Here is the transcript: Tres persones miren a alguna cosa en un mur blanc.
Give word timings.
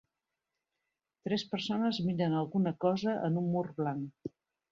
Tres 1.27 1.43
persones 1.51 2.01
miren 2.07 2.35
a 2.37 2.41
alguna 2.45 2.75
cosa 2.87 3.15
en 3.29 3.39
un 3.43 3.53
mur 3.57 3.65
blanc. 3.83 4.35